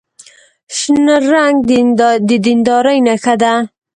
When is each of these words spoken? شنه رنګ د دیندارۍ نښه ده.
شنه 0.77 1.15
رنګ 1.31 1.55
د 2.27 2.29
دیندارۍ 2.45 2.97
نښه 3.07 3.35
ده. 3.41 3.53